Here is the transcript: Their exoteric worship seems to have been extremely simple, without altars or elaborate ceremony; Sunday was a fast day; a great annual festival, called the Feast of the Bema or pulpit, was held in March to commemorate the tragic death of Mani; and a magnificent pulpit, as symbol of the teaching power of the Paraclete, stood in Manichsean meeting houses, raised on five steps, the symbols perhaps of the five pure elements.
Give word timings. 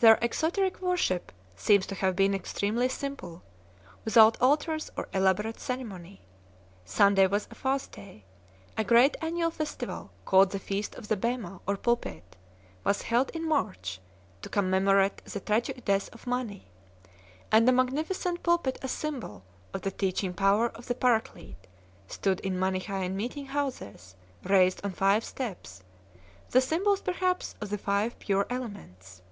Their 0.00 0.18
exoteric 0.20 0.80
worship 0.82 1.30
seems 1.54 1.86
to 1.86 1.94
have 1.94 2.16
been 2.16 2.34
extremely 2.34 2.88
simple, 2.88 3.44
without 4.04 4.36
altars 4.40 4.90
or 4.96 5.08
elaborate 5.14 5.60
ceremony; 5.60 6.22
Sunday 6.84 7.28
was 7.28 7.46
a 7.48 7.54
fast 7.54 7.92
day; 7.92 8.24
a 8.76 8.82
great 8.82 9.16
annual 9.20 9.52
festival, 9.52 10.10
called 10.24 10.50
the 10.50 10.58
Feast 10.58 10.96
of 10.96 11.06
the 11.06 11.16
Bema 11.16 11.60
or 11.68 11.76
pulpit, 11.76 12.34
was 12.82 13.02
held 13.02 13.30
in 13.30 13.46
March 13.46 14.00
to 14.40 14.48
commemorate 14.48 15.18
the 15.24 15.38
tragic 15.38 15.84
death 15.84 16.12
of 16.12 16.26
Mani; 16.26 16.66
and 17.52 17.68
a 17.68 17.72
magnificent 17.72 18.42
pulpit, 18.42 18.80
as 18.82 18.90
symbol 18.90 19.44
of 19.72 19.82
the 19.82 19.92
teaching 19.92 20.34
power 20.34 20.70
of 20.70 20.88
the 20.88 20.96
Paraclete, 20.96 21.68
stood 22.08 22.40
in 22.40 22.58
Manichsean 22.58 23.14
meeting 23.16 23.46
houses, 23.46 24.16
raised 24.42 24.84
on 24.84 24.90
five 24.90 25.22
steps, 25.24 25.84
the 26.50 26.60
symbols 26.60 27.00
perhaps 27.02 27.54
of 27.60 27.70
the 27.70 27.78
five 27.78 28.18
pure 28.18 28.48
elements. 28.50 29.22